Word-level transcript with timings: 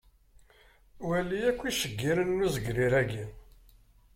Wali 1.07 1.39
akk 1.49 1.61
iceggiren 1.69 2.29
n 2.37 2.45
uzegrir-agi. 2.47 3.25